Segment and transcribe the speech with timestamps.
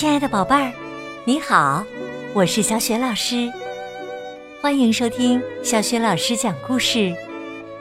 [0.00, 0.72] 亲爱的宝贝儿，
[1.26, 1.84] 你好，
[2.32, 3.52] 我是小雪老师，
[4.62, 7.14] 欢迎收听小雪老师讲故事，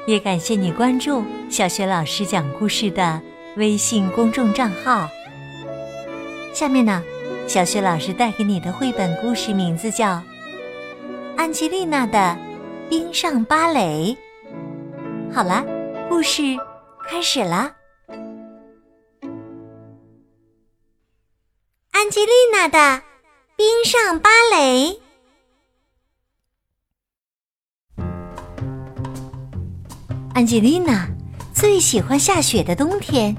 [0.06, 3.22] 也感谢你关注小雪老师讲故事的
[3.56, 5.08] 微信公众账号。
[6.54, 7.02] 下面呢，
[7.48, 10.08] 小雪老师带给你的绘本故事名字叫
[11.38, 12.38] 《安吉丽娜的
[12.90, 14.14] 冰上芭蕾》。
[15.34, 15.66] 好了，
[16.10, 16.42] 故事
[17.08, 17.72] 开始啦。
[22.10, 23.04] 安吉丽娜的
[23.56, 25.00] 冰上芭蕾。
[30.34, 31.08] 安吉丽娜
[31.54, 33.38] 最喜欢下雪的冬天，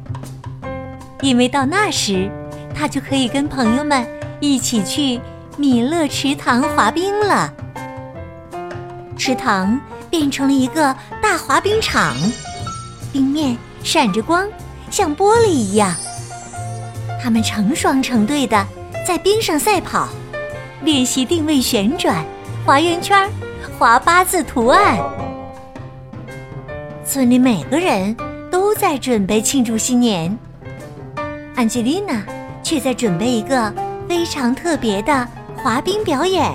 [1.20, 2.30] 因为到那时，
[2.72, 4.06] 她就可以跟朋友们
[4.38, 5.20] 一起去
[5.56, 7.52] 米勒池塘滑冰了。
[9.18, 12.14] 池塘变成了一个大滑冰场，
[13.12, 14.48] 冰面闪着光，
[14.92, 15.92] 像玻璃一样。
[17.22, 18.66] 他们成双成对的
[19.06, 20.08] 在冰上赛跑，
[20.82, 22.24] 练习定位、旋转、
[22.64, 23.28] 滑圆圈、
[23.78, 24.98] 画八字图案。
[27.04, 28.16] 村里每个人
[28.50, 30.36] 都在准备庆祝新年，
[31.54, 32.22] 安吉丽娜
[32.62, 33.72] 却在准备一个
[34.08, 36.52] 非常特别的滑冰表演。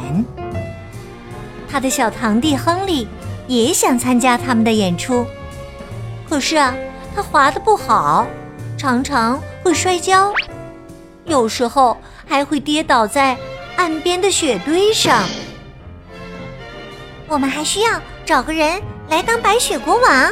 [1.69, 3.07] 他的小堂弟亨利
[3.47, 5.25] 也想参加他们的演出，
[6.27, 6.73] 可是啊，
[7.13, 8.25] 他滑的不好，
[8.77, 10.33] 常常会摔跤。
[11.25, 13.37] 有时候还会跌倒在
[13.75, 15.23] 岸边的雪堆上。
[17.27, 20.31] 我们还需要找个人来当白雪国王。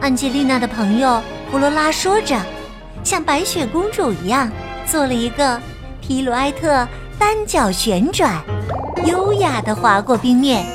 [0.00, 2.36] 安吉丽娜的朋友弗罗拉说着，
[3.04, 4.50] 像白雪公主一样
[4.86, 5.60] 做了一个
[6.00, 6.86] 皮鲁埃特
[7.18, 8.42] 单脚旋转，
[9.06, 10.66] 优雅的滑过冰面。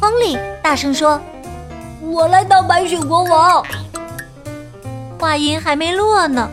[0.00, 1.20] 亨利大声说
[2.00, 3.64] ：“我来当白雪国王。”
[5.18, 6.50] 话音还没落呢。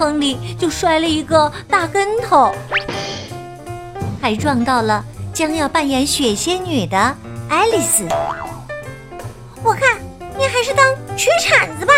[0.00, 2.50] 亨利就摔了一个大跟头，
[4.18, 7.14] 还撞到了将要扮演雪仙女的
[7.50, 8.08] 爱丽丝。
[9.62, 10.00] 我看
[10.38, 10.86] 你还是当
[11.18, 11.92] 雪铲子吧。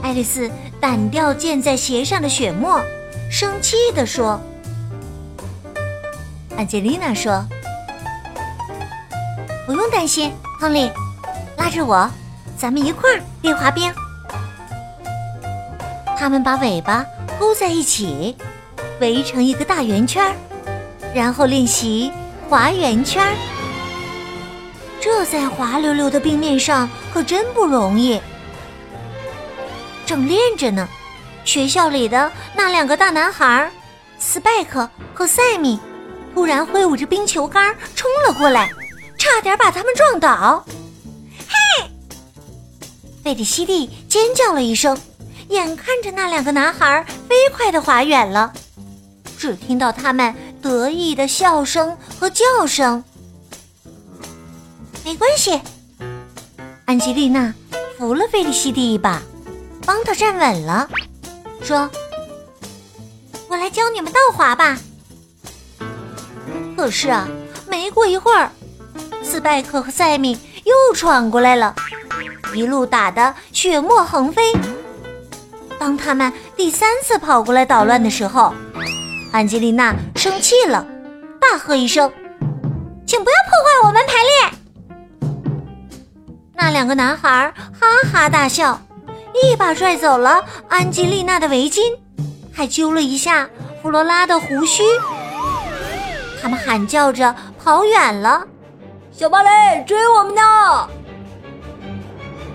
[0.00, 0.48] 爱丽丝
[0.80, 2.80] 掸掉溅在鞋上的雪沫，
[3.28, 4.40] 生气地说。
[6.56, 7.44] 安吉丽娜说
[9.66, 10.88] ：“不用担心，亨利，
[11.56, 12.08] 拉着我，
[12.56, 13.92] 咱们一块儿练滑冰。”
[16.18, 17.06] 他们把尾巴
[17.38, 18.36] 勾在一起，
[19.00, 20.34] 围成一个大圆圈，
[21.14, 22.12] 然后练习
[22.48, 23.24] 滑圆圈。
[25.00, 28.20] 这在滑溜溜的冰面上可真不容易。
[30.04, 30.88] 正练着呢，
[31.44, 33.70] 学校里的那两个大男孩
[34.18, 35.78] 斯派克和塞米
[36.34, 38.68] 突然挥舞着冰球杆冲了过来，
[39.16, 40.64] 差点把他们撞倒。
[41.48, 41.88] 嘿！
[43.22, 44.98] 费里西蒂尖叫了一声。
[45.48, 48.52] 眼看着那两个男孩飞快地滑远了，
[49.38, 53.02] 只听到他们得意的笑声和叫声。
[55.04, 55.60] 没关系，
[56.84, 57.54] 安吉丽娜
[57.96, 59.22] 扶了菲利西蒂一把，
[59.86, 60.88] 帮他站稳了，
[61.62, 61.88] 说
[63.48, 64.78] ：“我来教你们倒滑吧。”
[66.76, 67.26] 可是啊，
[67.66, 68.52] 没过一会儿，
[69.24, 71.74] 斯派克和塞米又闯过来了，
[72.54, 74.52] 一路打得血沫横飞。
[75.78, 78.52] 当他们第三次跑过来捣乱的时候，
[79.32, 80.84] 安吉丽娜生气了，
[81.40, 82.12] 大喝一声
[83.06, 84.52] ：“请不要破坏我们排练！”
[86.52, 88.80] 那两个男孩哈哈大笑，
[89.42, 91.80] 一把拽走了安吉丽娜的围巾，
[92.52, 93.48] 还揪了一下
[93.80, 94.82] 弗罗拉的胡须。
[96.42, 98.44] 他们喊叫着跑远了
[99.12, 100.88] ：“小芭蕾，追我们呢！”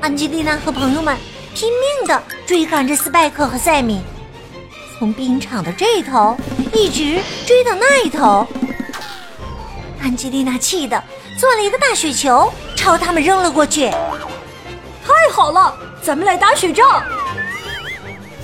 [0.02, 1.18] 安吉丽娜和朋友们。
[1.54, 4.02] 拼命地追赶着斯派克和塞米，
[4.98, 6.36] 从冰场的这头
[6.74, 8.48] 一直追到那一头。
[10.02, 11.02] 安吉丽娜气得
[11.40, 13.90] 做了一个大雪球，朝他们扔了过去。
[13.90, 17.04] 太好了，咱们来打雪仗！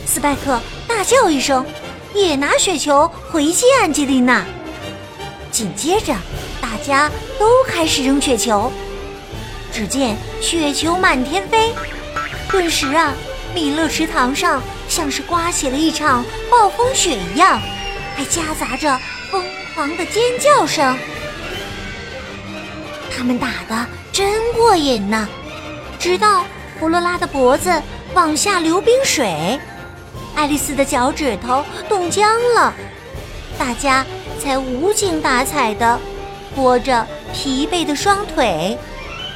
[0.06, 1.66] 斯派克大叫一声，
[2.14, 4.46] 也拿雪球回击安吉丽娜。
[5.52, 6.14] 紧接着，
[6.62, 7.10] 大家
[7.40, 8.72] 都开始扔雪球，
[9.74, 11.74] 只见雪球满天飞。
[12.52, 13.14] 顿时啊，
[13.54, 17.62] 米勒池塘上像是刮起了一场暴风雪一样，
[18.16, 19.00] 还夹杂着
[19.32, 19.44] 疯
[19.74, 20.98] 狂的尖叫声。
[23.16, 25.28] 他们打的真过瘾呢，
[26.00, 26.44] 直到
[26.80, 27.82] 弗罗拉的脖子
[28.14, 29.60] 往下流冰水，
[30.36, 32.74] 爱丽丝的脚趾头冻僵了，
[33.60, 34.04] 大家
[34.42, 36.00] 才无精打采的
[36.56, 38.76] 拖着疲惫的双腿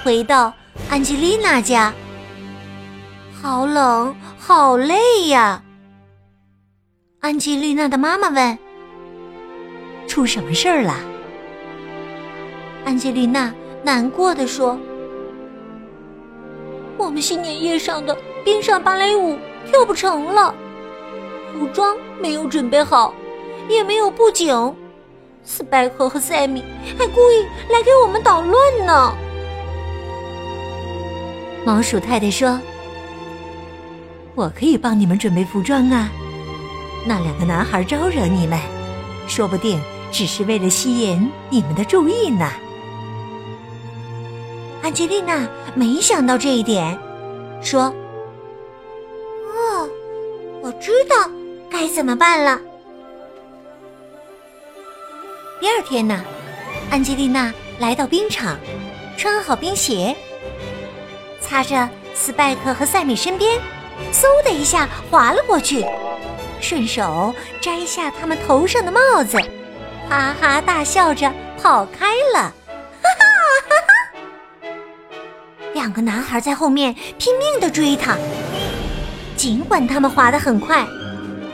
[0.03, 0.51] 回到
[0.89, 1.93] 安吉丽娜家。
[3.43, 5.61] 好冷，好累呀！
[7.19, 8.57] 安吉丽娜的妈妈问
[10.07, 10.95] ：“出什么事儿了？”
[12.87, 13.53] 安吉丽娜
[13.83, 14.79] 难过的说
[16.97, 19.37] ：“我们新年夜上的冰上芭蕾舞
[19.69, 20.55] 跳不成了，
[21.51, 23.13] 服装没有准备好，
[23.67, 24.73] 也没有布景，
[25.43, 26.63] 斯派克和塞米
[26.97, 29.13] 还故意来给我们捣乱呢。”
[31.67, 32.57] 毛鼠太太说
[34.35, 36.09] ：“我可以帮你们准备服装啊。
[37.05, 38.59] 那两个男孩招惹你们，
[39.27, 39.79] 说不定
[40.11, 42.49] 只是为了吸引你们的注意呢。”
[44.81, 46.97] 安吉丽娜没想到这一点，
[47.61, 47.83] 说
[49.53, 49.89] ：“哦，
[50.61, 51.15] 我知道
[51.69, 52.59] 该怎么办了。”
[55.61, 56.21] 第二天呢，
[56.89, 58.57] 安吉丽娜来到冰场，
[59.17, 60.13] 穿好冰鞋，
[61.39, 63.57] 擦着斯派克和塞米身边，
[64.11, 65.85] 嗖的一下滑了过去，
[66.61, 69.37] 顺手摘下他们头上的帽子，
[70.09, 71.31] 哈哈大笑着
[71.61, 72.53] 跑开了。
[73.01, 73.25] 哈哈
[73.69, 74.69] 哈
[75.73, 78.15] 两个男孩在后面拼命的追他，
[79.35, 80.85] 尽管他们滑得很快，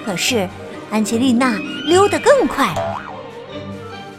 [0.06, 0.48] 可是
[0.92, 2.74] 安吉丽娜溜得更快。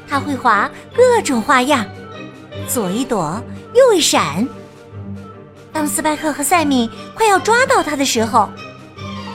[0.08, 1.86] 她会滑各种花样，
[2.66, 3.40] 左一躲，
[3.74, 4.48] 右一闪。
[5.72, 8.48] 当斯派克和赛米快要抓到他的时候，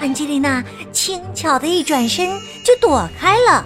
[0.01, 2.29] 安吉丽娜轻巧的一转身
[2.65, 3.65] 就躲开了。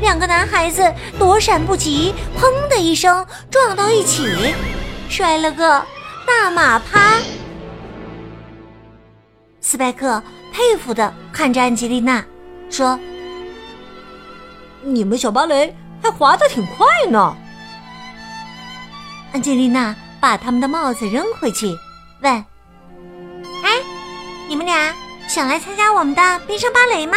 [0.00, 4.54] 两个男孩子躲闪不及，砰的一声撞到一起。
[5.08, 5.84] 摔了个
[6.26, 7.18] 大马趴，
[9.60, 10.22] 斯派克
[10.52, 12.24] 佩服的看着安吉丽娜，
[12.70, 12.98] 说
[14.82, 17.36] ：“你们小芭蕾还滑得挺快呢。”
[19.32, 21.76] 安吉丽娜把他们的帽子扔回去，
[22.20, 22.32] 问
[23.64, 23.82] ：“哎，
[24.48, 24.94] 你们俩
[25.28, 27.16] 想来参加我们的冰上芭蕾吗？”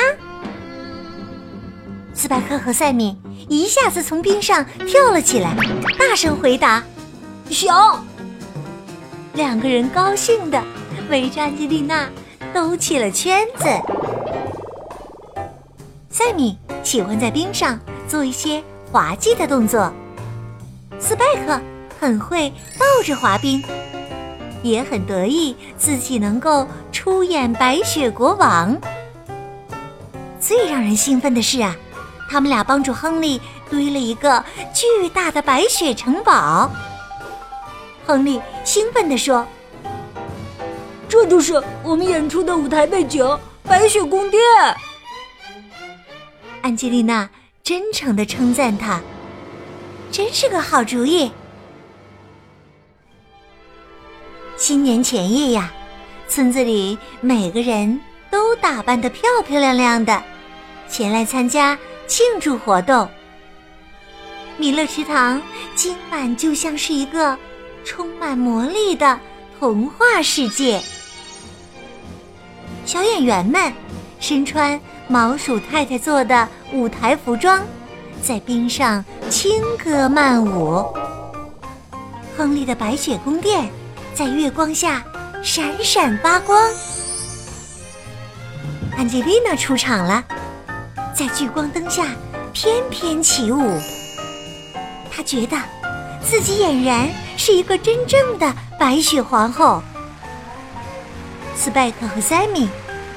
[2.15, 3.15] 斯派克和塞米
[3.47, 5.55] 一下子从冰上跳了起来，
[5.99, 6.83] 大声回答。
[7.51, 8.03] 想，
[9.33, 10.59] 两个人高兴的
[11.07, 12.09] 围着安吉丽娜
[12.55, 13.65] 兜起了圈子。
[16.09, 19.93] 塞米喜欢在冰上做一些滑稽的动作，
[20.97, 21.61] 斯派克
[22.05, 23.63] 很会倒着滑冰，
[24.61, 28.79] 也很得意自己能够出演白雪国王。
[30.39, 31.75] 最让人兴奋的是啊，
[32.29, 33.41] 他们俩帮助亨利
[33.71, 36.69] 堆了一个巨大的白雪城堡。
[38.05, 39.43] 亨利兴奋地说
[41.09, 43.27] ：“这就是我们演出的舞台背景——
[43.65, 44.39] 白雪宫殿。”
[46.61, 47.27] 安吉丽娜
[47.63, 49.01] 真诚地称赞他
[50.13, 51.31] ：“真是个好主意。”
[54.57, 55.71] 新年前夜呀，
[56.29, 57.99] 村子里每个人
[58.31, 60.23] 都打扮得漂漂亮亮的，
[60.87, 63.07] 前来参加庆祝活动。
[64.57, 65.41] 米勒池塘
[65.75, 67.37] 今晚就像是一个……
[67.83, 69.19] 充满魔力的
[69.59, 70.81] 童话世界，
[72.83, 73.71] 小演员们
[74.19, 77.61] 身穿毛鼠太太做的舞台服装，
[78.23, 80.83] 在冰上轻歌曼舞。
[82.35, 83.69] 亨利的白雪宫殿
[84.15, 85.03] 在月光下
[85.43, 86.71] 闪闪发光。
[88.97, 90.23] 安吉丽娜出场了，
[91.13, 92.05] 在聚光灯下
[92.53, 93.77] 翩翩起舞。
[95.11, 95.57] 她觉得
[96.23, 97.09] 自己俨然。
[97.37, 99.83] 是一个真正的白雪皇后。
[101.53, 102.69] 斯派克和塞米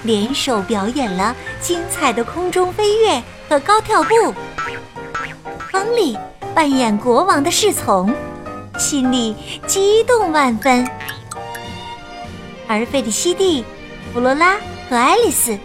[0.03, 4.35] 联手表演了精彩的空中飞跃和高跳步。
[5.73, 6.19] 亨利
[6.53, 8.13] 扮演国王的侍从，
[8.79, 9.35] 心里
[9.67, 10.89] 激动万分。
[12.67, 13.65] 而费利西蒂、
[14.15, 14.57] 弗罗拉
[14.89, 15.59] 和爱丽丝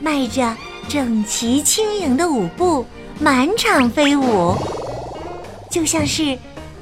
[0.00, 0.56] 迈着
[0.88, 2.86] 整齐轻盈的舞步
[3.18, 4.54] 满场飞舞，
[5.70, 6.38] 就像是。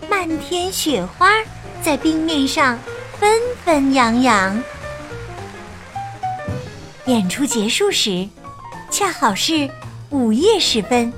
[0.08, 1.30] 漫天雪花
[1.82, 2.78] 在冰面上
[3.18, 4.62] 纷纷扬扬。
[7.06, 8.28] 演出结束时，
[8.88, 9.68] 恰好是
[10.10, 11.12] 午夜时分。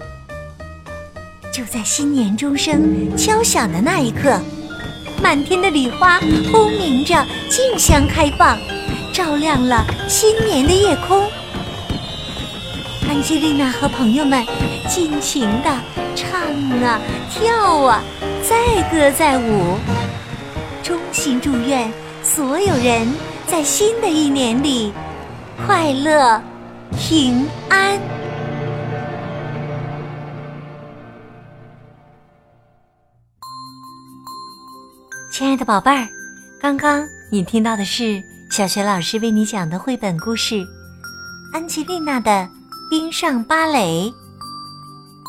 [1.53, 4.41] 就在新年钟声敲响的那一刻，
[5.23, 6.21] 满天的礼花
[6.51, 8.59] 轰鸣着竞相开放，
[9.13, 11.25] 照亮了新年的夜空。
[13.09, 14.45] 安吉丽娜和朋友们
[14.89, 15.81] 尽情地
[16.15, 16.41] 唱
[16.83, 18.03] 啊，跳啊。
[18.49, 18.57] 载
[18.91, 19.77] 歌载舞，
[20.83, 23.13] 衷心祝愿所有人
[23.47, 24.93] 在新的一年里
[25.67, 26.41] 快乐
[26.97, 28.18] 平安。
[35.39, 36.09] 亲爱的宝贝儿，
[36.61, 40.57] 刚刚你听到的是小学老师为你讲的绘本故事
[41.53, 42.51] 《安吉丽娜的
[42.91, 44.13] 冰上芭蕾。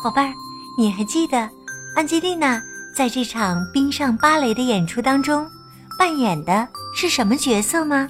[0.02, 0.32] 宝贝儿，
[0.76, 1.48] 你还记得
[1.94, 2.60] 安吉丽娜
[2.92, 5.48] 在这场冰上芭蕾的演出当中
[5.96, 8.08] 扮演的是什么角色吗？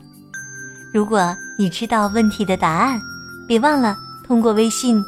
[0.95, 2.99] 如果你知道问题的答案，
[3.47, 3.95] 别忘了
[4.27, 5.05] 通过微信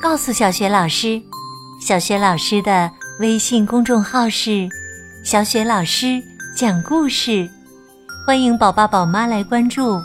[0.00, 1.20] 告诉小学老师。
[1.80, 2.88] 小学老师的
[3.18, 4.68] 微信公众号是
[5.24, 6.20] “小雪老师
[6.56, 7.48] 讲故事”，
[8.26, 10.00] 欢迎宝宝宝妈来关注。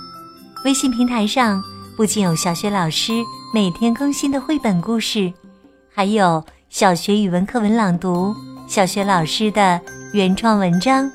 [0.63, 1.61] 微信平台上
[1.95, 3.13] 不仅有小雪老师
[3.51, 5.33] 每天更新的绘本故事，
[5.91, 8.35] 还有小学语文课文朗读、
[8.67, 9.81] 小学老师的
[10.13, 11.09] 原创文章。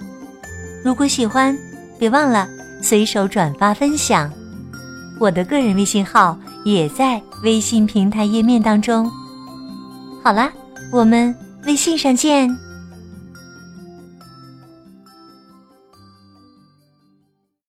[0.84, 1.56] 如果喜欢，
[1.96, 2.48] 别忘了
[2.82, 4.28] 随手转发分享。
[5.20, 9.08] 我的个人微信号也在微信平台页面当中。
[10.24, 10.52] 好啦，
[10.90, 11.32] 我们
[11.66, 12.50] 微信上见。